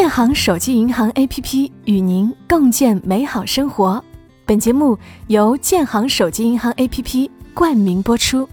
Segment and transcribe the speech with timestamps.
[0.00, 4.02] 建行手机银行 APP 与您共建美好生活。
[4.46, 8.48] 本节目由建行手机银行 APP 冠名播出。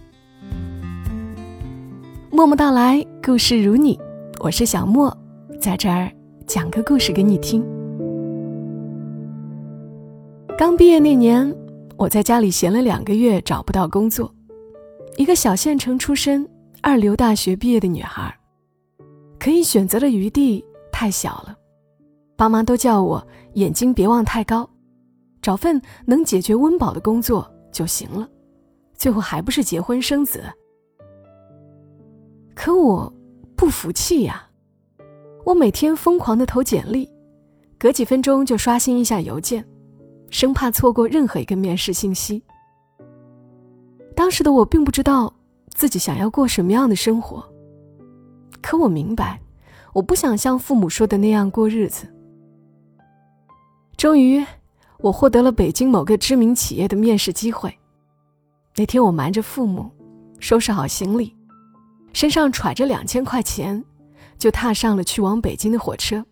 [2.30, 3.98] 默默到来，故事如你，
[4.42, 5.18] 我是小莫，
[5.58, 6.12] 在这儿
[6.46, 7.64] 讲个故事给你听。
[10.58, 11.56] 刚毕业那年，
[11.96, 14.30] 我在家里闲了两个月，找不到工作。
[15.16, 16.46] 一个小县城出身、
[16.82, 18.36] 二流大学毕业的女孩，
[19.40, 20.62] 可以选择的余地
[20.98, 21.56] 太小了。
[22.36, 24.68] 爸妈都叫我眼睛别望太高，
[25.44, 28.28] 找份能解决温饱的工作就行了。
[28.96, 30.44] 最后还不是结婚生子。
[32.56, 33.14] 可我
[33.56, 34.50] 不服气呀！
[35.46, 37.08] 我每天疯狂的投简历，
[37.78, 39.64] 隔几分钟就刷新一下邮件。
[40.32, 42.42] 生怕错过任何一个面试信息。
[44.16, 45.32] 当时的我并不知道
[45.70, 47.48] 自己想要过什么样的生活，
[48.64, 49.40] 可我明白，
[49.98, 52.06] 我不想像父母说的那样过日子。
[53.98, 54.46] 终于，
[55.00, 57.76] 我获得了北京某个知名企业的面试机会。
[58.76, 59.90] 那天，我瞒着父母，
[60.38, 61.36] 收拾好行李，
[62.14, 63.84] 身上揣着两千块钱，
[64.38, 66.24] 就踏上了去往北京的火车。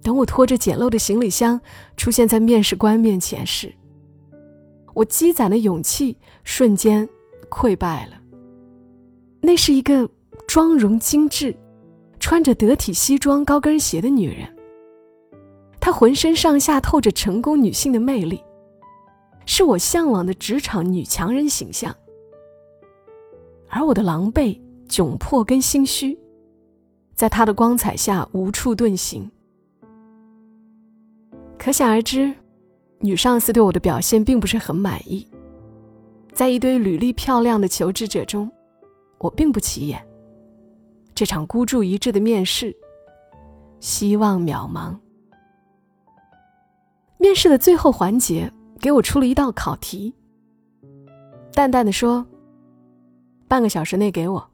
[0.00, 1.60] 等我拖着简陋的行李箱
[1.96, 3.74] 出现在面试官面前时，
[4.94, 7.08] 我积攒的勇气瞬间
[7.50, 8.12] 溃败了。
[9.40, 10.08] 那是一个
[10.46, 11.52] 妆容精致、
[12.30, 14.46] 穿着得体西装、高跟鞋的女人。
[15.80, 18.40] 她浑身上下透着成功女性的魅力，
[19.46, 21.92] 是我向往的职场女强人形象。
[23.68, 24.56] 而我的狼狈、
[24.88, 26.16] 窘迫跟心虚，
[27.16, 29.28] 在她的光彩下无处遁形。
[31.58, 32.32] 可想而知，
[33.00, 35.26] 女上司对我的表现并不是很满意。
[36.32, 38.48] 在一堆履历漂亮的求职者中，
[39.18, 40.00] 我并不起眼。
[41.14, 42.74] 这场孤注一掷的面试，
[43.78, 44.96] 希望渺茫。
[47.18, 50.14] 面试的最后环节，给我出了一道考题。
[51.52, 52.26] 淡淡的说
[53.46, 54.50] ：“半个小时内给我。”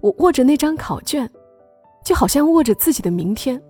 [0.00, 1.30] 我握着那张考卷，
[2.04, 3.62] 就好像握着自己的明天。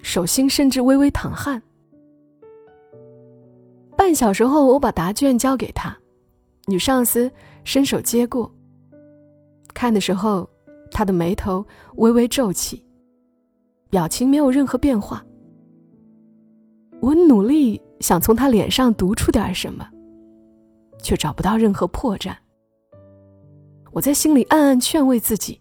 [0.00, 1.62] 手心甚至微微淌汗。
[3.94, 5.94] 半小时后，我把答卷交给他，
[6.64, 7.30] 女上司
[7.64, 8.50] 伸手接过。
[9.74, 10.48] 看的时候，
[10.90, 11.64] 他的眉头
[11.96, 12.84] 微微皱起，
[13.88, 15.24] 表情没有任何变化。
[17.00, 19.88] 我努力想从他脸上读出点什么，
[21.02, 22.34] 却找不到任何破绽。
[23.92, 25.60] 我在心里暗暗劝慰自己：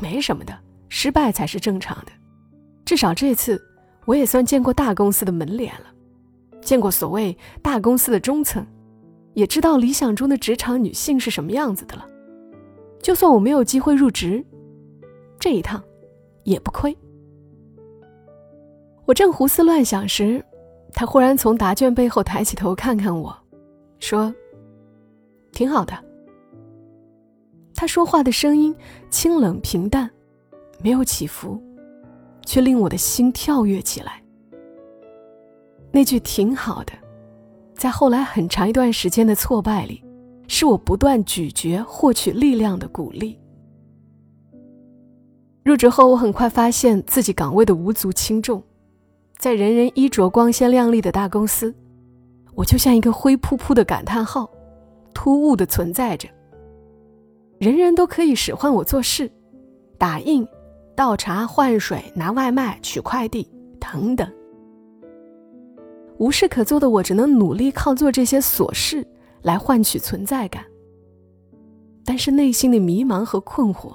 [0.00, 0.56] 没什么的，
[0.88, 2.12] 失败才是正常的。
[2.84, 3.60] 至少这次，
[4.04, 5.86] 我也算见过大公司的门脸了，
[6.60, 8.66] 见过所谓大公司的中层，
[9.34, 12.06] 也知道理想中的职场女性是什么样子的了。
[13.02, 14.44] 就算我没有机会入职，
[15.38, 15.82] 这一趟
[16.44, 16.96] 也不亏。
[19.06, 20.44] 我正胡思乱想时，
[20.92, 23.36] 他忽然从答卷背后抬起头看看我，
[23.98, 24.32] 说
[25.52, 25.94] ：“挺好的。”
[27.74, 28.74] 他说话的声音
[29.08, 30.08] 清冷平淡，
[30.82, 31.60] 没有起伏。
[32.46, 34.20] 却令我的心跳跃起来。
[35.92, 36.92] 那句挺好的，
[37.74, 40.02] 在后来很长一段时间的挫败里，
[40.52, 43.38] 是我不断咀嚼获取力量的鼓励。
[45.62, 48.60] 入职后，我很快发现自己岗位的无足轻重，
[49.38, 51.72] 在人人衣着光鲜亮丽的大公司，
[52.56, 54.50] 我就像一个灰扑扑的感叹号，
[55.14, 56.28] 突兀的存在着。
[57.60, 59.30] 人人都可以使唤我做事，
[59.96, 60.44] 打印。
[60.96, 64.28] 倒茶、换水、拿外卖、取快递等等，
[66.18, 69.06] 无事可做的我只能努力靠做这些琐事
[69.42, 70.64] 来换取存在感。
[72.04, 73.94] 但是内心的迷茫和困惑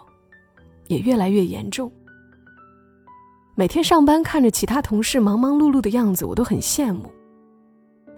[0.87, 1.91] 也越来越严重。
[3.55, 7.09] 每天上班看着其他同事忙忙碌碌的样子，我都很羡慕。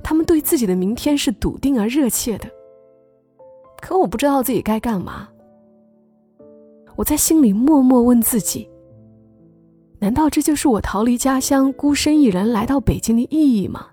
[0.04, 2.50] 他们对自己的明天是笃定而热切的，
[3.82, 5.28] 可我不知道自己该干嘛。
[6.96, 8.70] 我在心里默默问自己。
[10.00, 13.88] 难道这就是我逃离家乡、孤身一人来到北京的意义吗？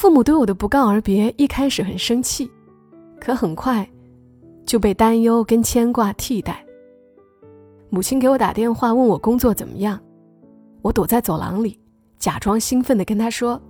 [0.00, 2.50] 父母对我的不告而别一开始很生气，
[3.20, 3.86] 可很快
[4.64, 6.64] 就被担忧跟牵挂替代。
[7.90, 10.00] 母亲给我打电话问我工作怎么样，
[10.80, 11.78] 我躲在走廊里，
[12.18, 13.60] 假装兴奋的跟她说：“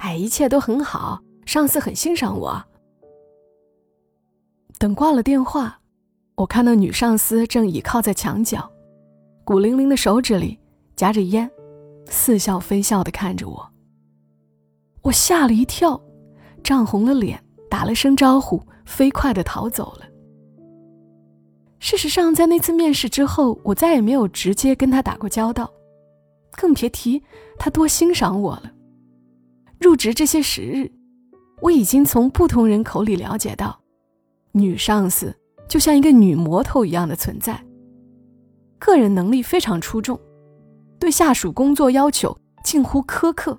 [0.00, 2.64] 哎，一切都很好，上司很欣赏我。”
[4.80, 5.78] 等挂了电话。
[6.36, 8.66] 我看到女上司正倚靠在墙角，
[9.44, 10.58] 骨凌凌的手指里
[10.96, 11.50] 夹着烟，
[12.06, 13.69] 似笑非笑地看着我。
[15.02, 16.00] 我吓了一跳，
[16.62, 20.06] 涨红了脸，打了声招呼，飞快地逃走了。
[21.78, 25.72] 事实上，在那次面试之后，我再也没有直接跟他打过交道，
[26.52, 27.22] 更别提
[27.58, 28.70] 他多欣赏我了。
[29.78, 30.92] 入职这些时日，
[31.62, 33.80] 我已经从不同人口里了解到，
[34.52, 35.34] 女上司
[35.66, 37.64] 就像一个女魔头一样的存在，
[38.78, 40.20] 个人能力非常出众，
[40.98, 43.58] 对下属工作要求近乎苛刻。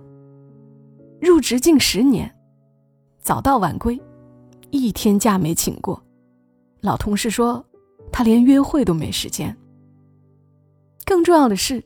[1.21, 2.29] 入职近十年，
[3.19, 3.97] 早到晚归，
[4.71, 6.03] 一天假没请过。
[6.81, 7.65] 老同事说。
[8.13, 9.55] 他连约会都没时间。
[11.05, 11.81] 更重要的是，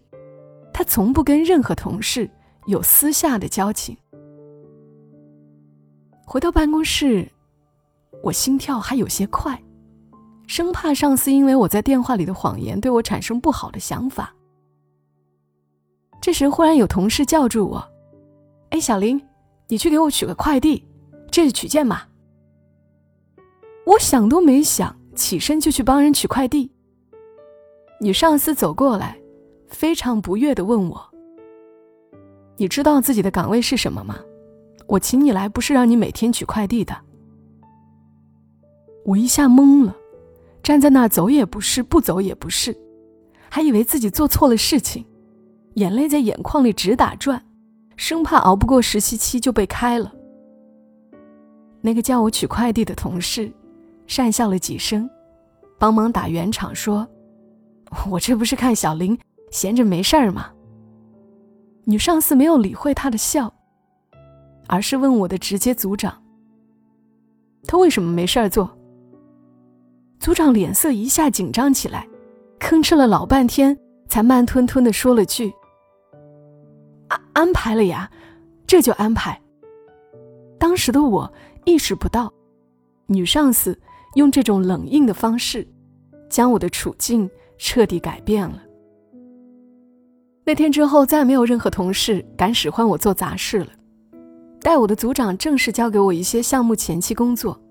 [0.74, 2.28] 他从不跟任何同事
[2.66, 3.96] 有私下的交情。
[6.26, 7.32] 回到办公室，
[8.24, 9.62] 我心跳还有些快，
[10.48, 14.34] 生怕上司因为我在电话里的谎言对我产生不好的想法。
[16.20, 17.88] 这时，忽然有同事叫住我
[18.76, 19.22] ：“哎，小林，
[19.70, 20.84] 你去给我取个快递，
[21.32, 22.02] 这是取件码。”
[23.88, 24.94] 我想都没想。
[25.16, 26.70] 起身就去帮人取快递。
[28.02, 29.18] 女上司走过来，
[29.70, 31.10] 非常不悦的问我
[32.60, 34.20] ：“你知道自己的岗位是什么吗？
[34.88, 36.94] 我请你来不是让你每天取快递的。”
[39.08, 39.96] 我一下懵了，
[40.62, 42.78] 站在那儿走也不是，不走也不是，
[43.50, 45.06] 还以为自己做错了事情，
[45.76, 47.42] 眼泪在眼眶里直打转，
[47.96, 50.14] 生怕熬不过实习期就被开了。
[51.82, 53.52] 那个叫我取快递的同事。
[54.08, 55.10] 讪笑了几声，
[55.80, 57.08] 帮忙打圆场说
[58.12, 59.18] ：“我这不是看小林
[59.50, 60.52] 闲着没事儿吗？”
[61.86, 63.52] 女上司没有理会他的笑，
[64.68, 66.22] 而是问我的直接组长
[67.66, 68.78] ：“他为什么没事儿做？”
[70.22, 72.08] 组长脸色一下紧张起来，
[72.60, 73.76] 吭哧了老半天，
[74.08, 75.52] 才慢吞吞的说了句
[77.34, 78.10] ：“安排了呀，
[78.68, 79.42] 这就安排。”
[80.60, 81.34] 当时的我
[81.66, 82.34] 意识不到，
[83.08, 83.80] 女上司。
[84.16, 85.68] 用这种冷硬的方式，
[86.30, 88.64] 将我的处境彻底改变了。
[90.46, 93.68] 那天之后，再没有任何同事敢使唤我做杂事了。
[94.62, 97.62] 带我的组长正式交给我一些项目前期工作，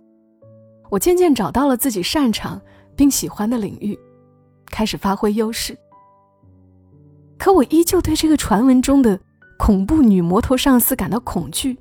[0.90, 2.60] 我渐渐找到了自己擅长
[2.94, 3.98] 并喜欢的领域，
[4.66, 5.74] 开始发挥优势。
[7.38, 9.18] 可我依旧对这个传闻中的
[9.58, 11.78] 恐怖女魔头上司感到恐惧，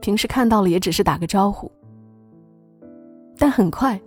[0.00, 1.70] 平时看到了也只是打个招呼。
[3.36, 4.00] 但很快，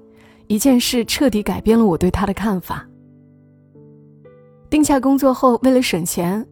[0.48, 2.88] 一件事彻底改变了我对他的看法。
[4.70, 6.46] 定下工作后，为了省钱，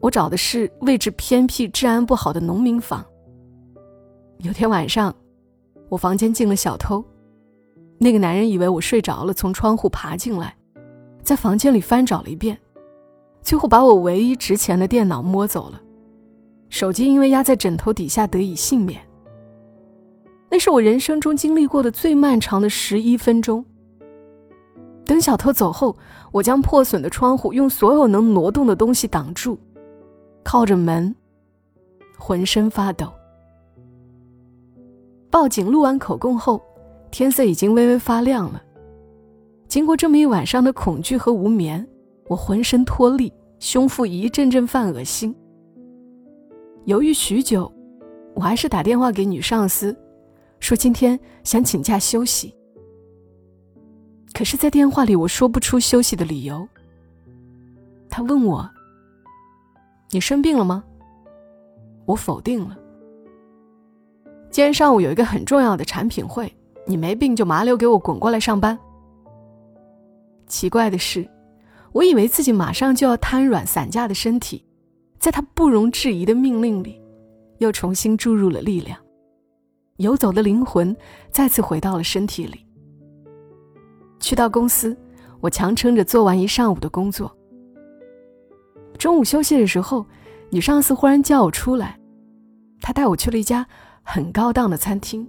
[0.00, 3.04] 我找的是位置偏僻、治安不好的农民房。
[4.38, 5.14] 有天晚上，
[5.88, 7.04] 我房间进了小偷，
[7.98, 10.54] 那个男人以为我睡着了，从窗户爬进来，
[11.22, 12.58] 在房间里翻找了一遍，
[13.48, 15.80] 最后把我唯一值钱的电脑摸走了，
[16.68, 19.00] 手机因为压在枕头底下得以幸免。
[20.50, 23.64] 那是我人生中经历过的最漫长的十一分钟。
[25.06, 25.96] 等小偷走后，
[26.30, 29.58] 我将破损的窗户用所有能挪动的东西挡住，
[30.44, 31.16] 靠着门，
[32.18, 33.10] 浑身发抖。
[35.30, 36.60] 报警录完口供后，
[37.10, 38.62] 天色已经微微发亮了。
[39.68, 41.88] 经过这么一晚上的恐惧和无眠，
[42.26, 45.34] 我浑身脱力，胸腹一阵阵犯恶心。
[46.84, 47.70] 犹豫许久，
[48.34, 49.96] 我还是打电话给女上司。
[50.60, 52.54] 说今天想请假休息，
[54.32, 56.66] 可是，在电话里我说不出休息的理由。
[58.08, 58.68] 他问我
[60.10, 60.82] ：“你生病了吗？”
[62.06, 62.76] 我否定了。
[64.50, 66.52] 今天上午有一个很重要的产品会，
[66.86, 68.76] 你没病就麻溜给我滚过来上班。
[70.46, 71.28] 奇怪的是，
[71.98, 74.64] 我以为自己马上就要瘫软散架的身体，
[75.18, 77.02] 在他不容置疑的命令里，
[77.58, 78.96] 又重新注入了力量。
[79.96, 80.96] 游走的灵魂
[81.32, 82.64] 再次回到了身体里。
[84.20, 84.96] 去到公司，
[85.40, 87.36] 我强撑着做完一上午的工作。
[88.96, 90.06] 中午休息的时候，
[90.50, 91.98] 女上司忽然叫我出来，
[92.80, 93.66] 她带我去了一家
[94.04, 95.28] 很高档的餐厅。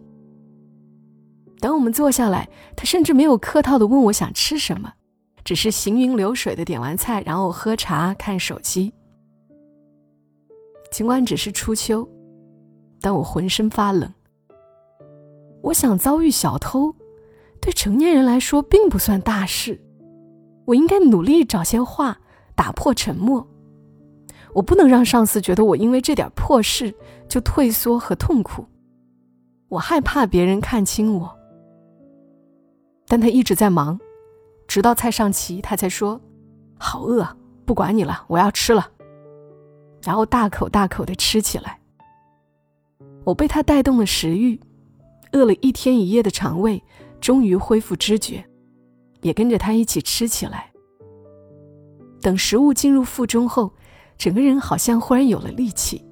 [1.59, 4.93] 等我们坐下来，她甚至没有客套的问我想吃什么，
[5.49, 8.93] 只是行云流水的点完菜，然后喝茶看手机。
[10.91, 12.07] 尽管只是初秋，
[13.01, 14.13] 但我浑身发冷。
[15.63, 16.93] 我想遭遇小偷，
[17.59, 19.81] 对成年人来说并不算大事。
[20.67, 22.19] 我应该努力找些话
[22.53, 23.47] 打破沉默。
[24.53, 26.93] 我不能让上司觉得我因为这点破事
[27.27, 28.63] 就退缩和痛苦。
[29.67, 31.35] 我害怕别人看清我。
[33.07, 33.99] 但他一直在忙，
[34.69, 36.21] 直到菜上齐，他才说
[36.77, 37.27] ：“好饿，
[37.65, 38.87] 不管你了，我要吃了。”
[40.03, 41.79] 然后大口大口的吃起来。
[43.23, 44.59] 我被他带动了食欲。
[45.31, 46.81] 饿了一天一夜的肠胃
[47.19, 48.43] 终于恢复知觉，
[49.21, 50.71] 也跟着他一起吃起来。
[52.21, 53.71] 等食物进入腹中后，
[54.17, 56.03] 整个人好像忽然有了力气。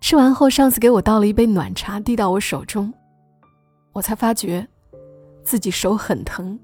[0.00, 2.92] 吃完后，上司给我倒了一杯暖茶，递到我手中，
[3.92, 4.66] 我才发觉
[5.44, 6.58] 自己手很疼。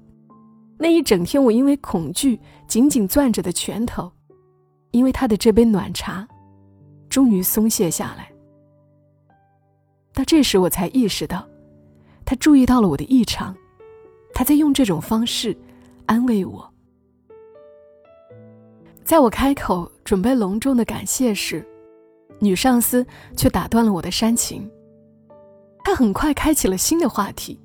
[0.77, 4.11] 那一整天，我因为恐惧紧紧攥着的拳头，
[4.91, 6.27] 因为他的这杯暖茶，
[7.09, 8.31] 终于松懈下来。
[10.13, 11.47] 到这时，我才意识到，
[12.25, 13.55] 他注意到了我的异常，
[14.33, 15.57] 他在用这种方式
[16.05, 16.73] 安慰我。
[19.03, 21.65] 在我开口准备隆重的感谢时，
[22.39, 23.05] 女上司
[23.35, 24.69] 却打断了我的煽情。
[25.83, 27.59] 她很快开启了新的话题。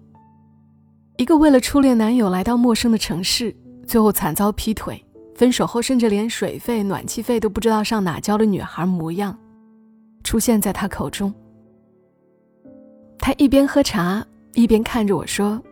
[1.17, 3.55] 一个为了初恋男友来到陌生的城市，
[3.87, 5.03] 最后惨遭劈腿，
[5.37, 9.39] 分手后甚至连水费、暖气费都不知道上哪交的女孩模样，
[10.25, 11.33] 出现在他口中。
[13.17, 15.63] 他一边喝茶，一边看着我说：“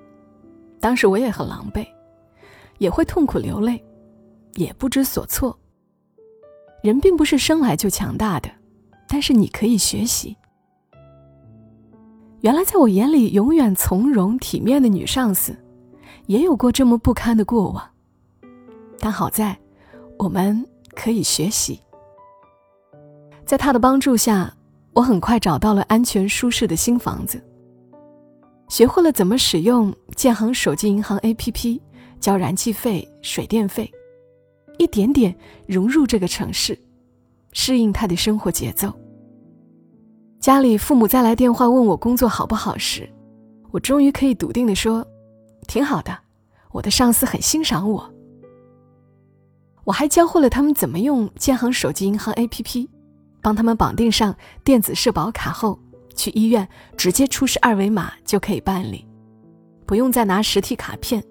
[0.79, 1.85] 当时我也很狼狈，
[2.79, 3.85] 也会痛苦流泪，
[4.55, 5.59] 也不知所措。
[6.85, 8.49] 人并不是生来就强大的，
[9.09, 10.37] 但是你可以学习。”
[12.43, 15.57] 原来，在我眼里永远从容体面的女上司，
[16.27, 17.89] 也有过这么不堪的过往。
[18.99, 19.57] 但好在，
[20.19, 21.81] 我们可以学习。
[23.47, 24.53] 在她的帮助下，
[24.93, 27.41] 我很快找到了安全舒适的新房子，
[28.69, 31.81] 学会了怎么使用建行手机银行 APP
[32.19, 33.89] 交燃气费、水电费，
[34.79, 35.33] 一点点
[35.69, 36.77] 融入这个城市，
[37.53, 38.93] 适应他的生活节奏。
[40.43, 43.09] 家里父母再来电话问我工作好不好时，
[43.71, 45.07] 我终于可以笃定地说
[45.69, 46.19] ：“挺好的，
[46.73, 48.13] 我的上司很欣赏我。”
[49.87, 52.89] 我还教会了他们怎么用建行手机银行 APP，
[53.41, 54.35] 帮他们绑定上
[54.65, 55.79] 电子社保卡后，
[56.17, 59.07] 去医院直接出示二维码就可以办理，
[59.87, 61.23] 不用再拿实体卡片，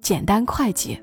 [0.00, 1.00] 简单快捷。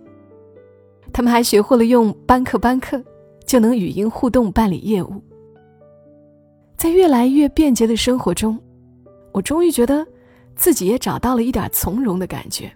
[1.13, 3.01] 他们还学会了用班克班克，
[3.45, 5.23] 就能语音互动办理业务。
[6.77, 8.59] 在越来越便捷的生活中，
[9.31, 10.05] 我终于觉得
[10.55, 12.71] 自己也找到了一点从容的感觉。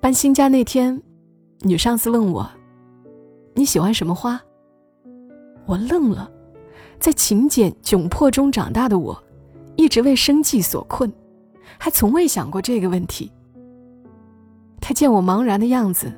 [0.00, 1.00] 搬新家那天，
[1.60, 2.48] 女上司问我
[3.54, 4.40] ：“你喜欢什么花？”
[5.66, 6.30] 我愣了，
[6.98, 9.22] 在勤俭窘迫中长大的我，
[9.76, 11.10] 一直为生计所困，
[11.78, 13.32] 还从未想过这个问题。
[14.80, 16.12] 她见我茫然的样子，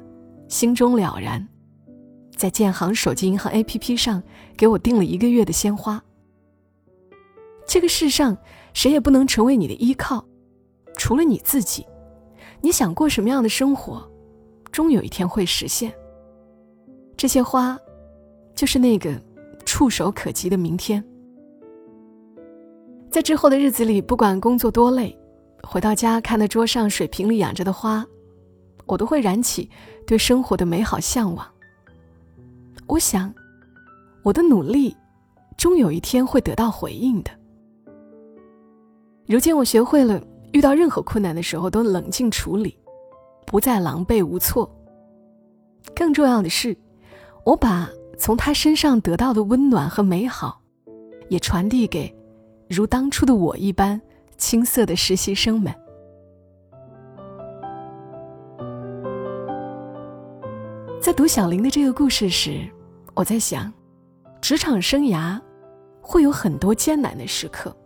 [0.48, 1.46] 心中了然，
[2.34, 4.20] 在建行手机银行 APP 上
[4.56, 6.02] 给我订了一个月的鲜花。
[7.66, 8.36] 这个世上，
[8.72, 10.24] 谁也不能成为你的依靠，
[10.96, 11.84] 除了你自己。
[12.60, 14.08] 你想过什么样的生活，
[14.72, 15.92] 终有一天会实现。
[17.16, 17.78] 这些花，
[18.54, 19.20] 就是那个
[19.64, 21.04] 触手可及的明天。
[23.10, 25.16] 在之后的日子里，不管工作多累，
[25.62, 28.04] 回到家看到桌上水瓶里养着的花，
[28.86, 29.70] 我都会燃起
[30.06, 31.46] 对生活的美好向往。
[32.86, 33.32] 我想，
[34.22, 34.94] 我的努力，
[35.56, 37.30] 终有一天会得到回应的。
[39.28, 42.78] 如今我学会了，遇到任何困难的时候都冷静处理，
[43.44, 44.70] 不再狼狈无措。
[45.96, 46.76] 更重要的是，
[47.44, 50.60] 我把从他身上得到的温暖和美好，
[51.28, 52.14] 也传递给
[52.68, 54.00] 如当初的我一般
[54.38, 55.74] 青涩的实习生们。
[61.00, 62.64] 在读小林的这个故事时，
[63.14, 63.72] 我在想，
[64.40, 65.36] 职场生涯
[66.00, 67.76] 会有很多艰难的时刻。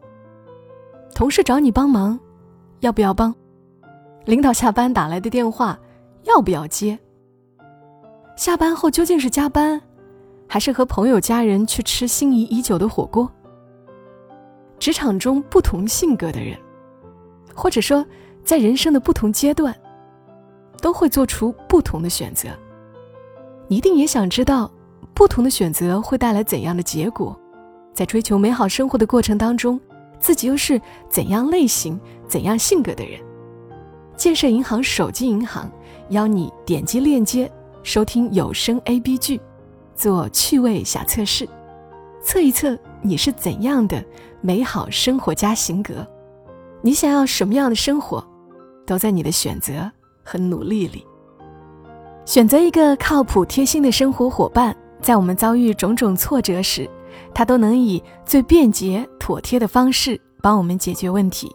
[1.21, 2.19] 同事找你帮忙，
[2.79, 3.35] 要不要帮？
[4.25, 5.79] 领导下班打来的电话，
[6.23, 6.99] 要不要接？
[8.37, 9.79] 下班后究竟是加班，
[10.49, 13.31] 还是和朋友家人去吃心仪已久的火锅？
[14.79, 16.59] 职场中不同性格的人，
[17.55, 18.03] 或者说
[18.43, 19.77] 在人生的不同阶段，
[20.81, 22.49] 都会做出不同的选择。
[23.69, 24.71] 你一定也想知道，
[25.13, 27.39] 不同的选择会带来怎样的结果？
[27.93, 29.79] 在追求美好生活的过程当中。
[30.21, 31.99] 自己又是怎样类型、
[32.29, 33.19] 怎样性格的人？
[34.17, 35.69] 建设银行手机银行
[36.11, 37.51] 邀你点击链接
[37.83, 39.41] 收听有声 A B 剧，
[39.95, 41.49] 做趣味小测试，
[42.23, 44.05] 测一测你是怎样的
[44.43, 46.07] 美好生活家型格。
[46.83, 48.23] 你想要什么样的生活，
[48.87, 49.91] 都在你的选择
[50.23, 51.07] 和努力里。
[52.27, 56.89] 选择一个靠谱、贴心的生活伙伴，在我们遭遇种种挫折时。
[57.35, 61.51] 它都能以最便捷、妥帖的方式帮我们解决问题。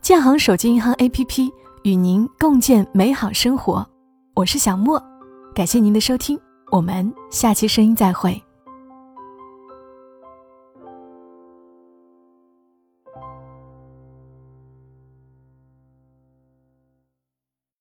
[0.00, 1.50] 建行手机银行 APP
[1.82, 3.86] 与您共建美好生活，
[4.34, 5.02] 我是小莫，
[5.54, 6.38] 感谢您的收听，
[6.70, 8.47] 我们下期声音再会。